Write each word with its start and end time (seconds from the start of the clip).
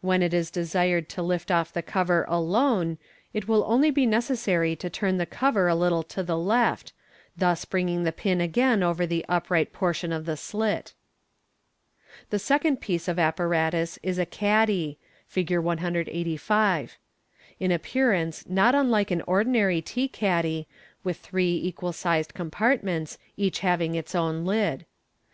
When 0.00 0.22
it 0.22 0.32
is 0.32 0.50
desired 0.50 1.10
to 1.10 1.22
lift 1.22 1.50
off 1.50 1.70
the 1.70 1.82
cover 1.82 2.24
alone, 2.28 2.96
it 3.34 3.46
will 3.46 3.62
onl> 3.62 3.92
be 3.92 4.06
necessary 4.06 4.74
to 4.76 4.88
turn 4.88 5.18
the 5.18 5.26
cover 5.26 5.68
a 5.68 5.74
little 5.74 6.02
to 6.04 6.22
the 6.22 6.38
left, 6.38 6.94
thus 7.36 7.66
bringing 7.66 8.04
the 8.04 8.14
'"in 8.26 8.40
again 8.40 8.82
over 8.82 9.04
the 9.06 9.22
upright 9.28 9.74
portion 9.74 10.14
of 10.14 10.24
the 10.24 10.32
sftt. 10.32 10.94
The 12.30 12.38
second 12.38 12.80
piece 12.80 13.06
of 13.06 13.18
apparatus 13.18 13.98
is 14.02 14.18
a 14.18 14.24
caddy 14.24 14.98
(Fig. 15.28 15.58
185), 15.58 16.96
in 17.60 17.70
appear 17.70 18.12
ance 18.14 18.48
not 18.48 18.74
unlike 18.74 19.10
an 19.10 19.20
ordinary 19.26 19.82
tea 19.82 20.08
caddy, 20.08 20.68
with 21.04 21.18
three 21.18 21.54
equal 21.54 21.92
sized 21.92 22.32
com 22.32 22.50
partments, 22.50 23.18
each 23.36 23.58
having 23.58 23.94
its 23.94 24.14
own 24.14 24.46
lid. 24.46 24.86